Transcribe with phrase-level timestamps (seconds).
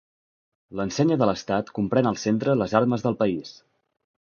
[0.79, 3.57] L'ensenya de l'estat comprèn al centre les armes del país.